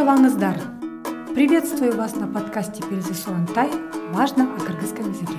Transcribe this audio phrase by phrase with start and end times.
[0.00, 0.56] Саламатсыздар!
[1.34, 3.68] Приветствую вас на подкасте Перезы Суантай
[4.14, 5.36] «Важно о кыргызском языке».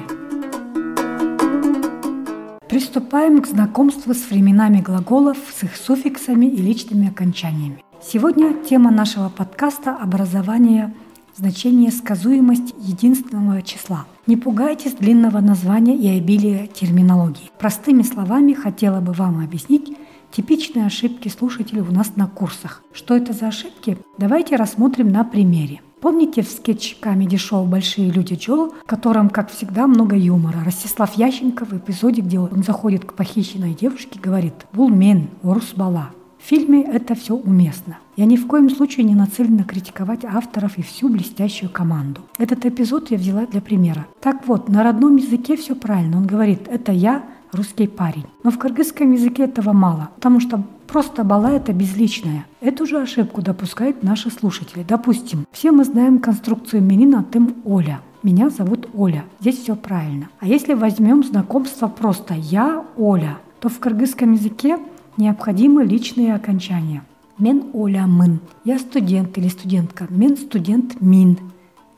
[2.69, 7.83] Приступаем к знакомству с временами глаголов, с их суффиксами и личными окончаниями.
[8.03, 10.93] Сегодня тема нашего подкаста– образование
[11.35, 14.05] значение сказуемость единственного числа.
[14.27, 17.49] Не пугайтесь длинного названия и обилия терминологии.
[17.57, 19.97] Простыми словами хотела бы вам объяснить,
[20.31, 22.83] Типичные ошибки слушателей у нас на курсах.
[22.93, 23.97] Что это за ошибки?
[24.17, 25.81] Давайте рассмотрим на примере.
[25.99, 30.63] Помните в скетч комедий-шоу «Большие люди Джо», в котором, как всегда, много юмора?
[30.63, 36.11] Ростислав Ященко в эпизоде, где он заходит к похищенной девушке, говорит «Булмен, урус бала».
[36.39, 37.99] В фильме это все уместно.
[38.15, 42.21] Я ни в коем случае не нацелена критиковать авторов и всю блестящую команду.
[42.39, 44.07] Этот эпизод я взяла для примера.
[44.21, 46.17] Так вот, на родном языке все правильно.
[46.17, 48.25] Он говорит «это я, русский парень».
[48.43, 52.45] Но в кыргызском языке этого мало, потому что просто бала– это безличное.
[52.59, 54.85] Эту же ошибку допускают наши слушатели.
[54.87, 58.01] Допустим, все мы знаем конструкцию Менина «тым Оля».
[58.23, 59.23] Меня зовут Оля.
[59.39, 60.29] Здесь все правильно.
[60.39, 64.77] А если возьмем знакомство просто «я Оля», то в кыргызском языке
[65.17, 67.03] необходимы личные окончания.
[67.37, 68.39] Мен Оля Мын.
[68.63, 70.05] Я студент или студентка.
[70.09, 71.39] Мен студент Мин.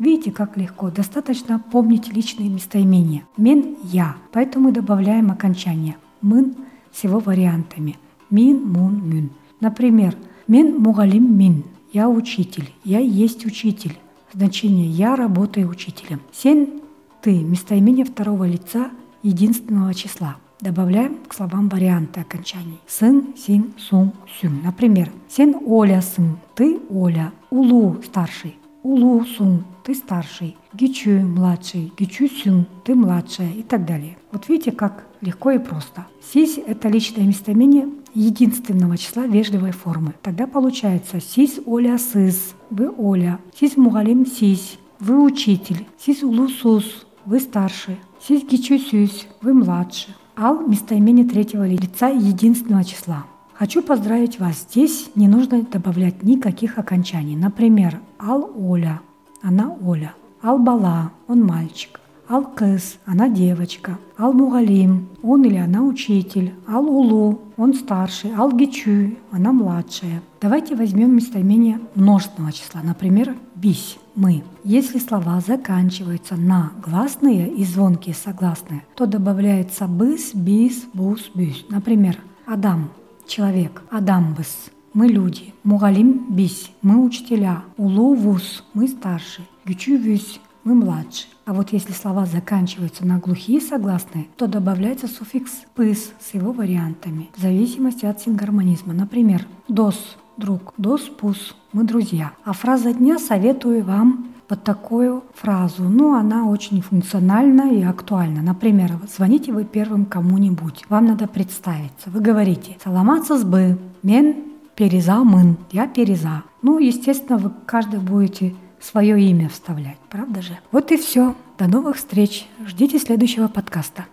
[0.03, 0.91] Видите, как легко.
[0.91, 3.23] Достаточно помнить личные местоимения.
[3.37, 4.17] Мен– я.
[4.33, 5.95] Поэтому мы добавляем окончание.
[6.21, 6.55] Мын
[6.91, 7.95] с его вариантами.
[8.29, 9.29] Мин, мун, мюн.
[9.61, 10.13] Например,
[10.45, 11.63] мен мугалим мин.
[11.93, 12.69] Я учитель.
[12.83, 13.97] Я есть учитель.
[14.33, 16.19] Значение «я работаю учителем».
[16.33, 16.81] Сен–
[17.21, 17.39] ты.
[17.39, 18.89] Местоимение второго лица
[19.21, 20.35] единственного числа.
[20.59, 22.79] Добавляем к словам варианты окончаний.
[22.87, 24.59] Сын, син, сун, сюн.
[24.65, 27.31] Например, сен Оля сын, ты Оля.
[27.51, 28.57] Улу старший.
[28.83, 30.57] Улу сун, ты старший.
[30.73, 31.93] Гичу младший.
[31.97, 34.17] Гичу сюн, ты младшая и так далее.
[34.33, 36.05] Вот видите, как легко и просто.
[36.21, 40.15] Сись– это личное местоимение единственного числа вежливой формы.
[40.21, 43.39] Тогда получается сись Оля сыз, вы Оля.
[43.57, 45.87] Сись мугалим сись, вы учитель.
[45.97, 47.97] Сись улу сус, вы старший.
[48.21, 50.13] Сись гичу сюсь, вы младший.
[50.35, 53.27] Ал– местоимение третьего лица единственного числа.
[53.63, 54.67] Хочу поздравить вас.
[54.69, 57.37] Здесь не нужно добавлять никаких окончаний.
[57.37, 58.99] Например, Ал Оля,
[59.41, 60.15] она Оля.
[60.41, 62.01] Ал Бала, он мальчик.
[62.27, 63.97] Ал Кыс, она девочка.
[64.17, 66.53] Ал Мугалим, он или она учитель.
[66.67, 68.31] Ал Улу, он старший.
[68.35, 70.21] Ал Гичу, она младшая.
[70.41, 72.81] Давайте возьмем местоимение множественного числа.
[72.83, 74.43] Например, бись мы.
[74.65, 81.63] Если слова заканчиваются на гласные и звонкие согласные, то добавляется быс, бис, бус, бюс.
[81.69, 82.89] Например, Адам–
[83.33, 90.75] человек, Адамбыс– мы люди, Мугалим– бись– мы учителя, Улу– вуз– мы старшие, Гючу– вюсь– мы
[90.75, 91.31] младшие.
[91.45, 97.31] А вот если слова заканчиваются на глухие согласные, то добавляется суффикс «пыс» с его вариантами,
[97.35, 98.93] в зависимости от сингармонизма.
[98.93, 100.73] Например, «дос» друг.
[100.77, 102.33] Дос пус, мы друзья.
[102.43, 105.83] А фраза дня советую вам под такую фразу.
[105.83, 108.41] Ну, она очень функциональна и актуальна.
[108.41, 110.85] Например, звоните вы первым кому-нибудь.
[110.89, 112.09] Вам надо представиться.
[112.09, 114.35] Вы говорите «Саламатсыз бы, мен
[114.75, 115.57] переза мын».
[115.71, 116.43] Я переза.
[116.61, 120.59] Ну, естественно, вы каждый будете свое имя вставлять, правда же?
[120.71, 121.35] Вот и все.
[121.57, 122.47] До новых встреч.
[122.65, 124.05] Ждите следующего подкаста.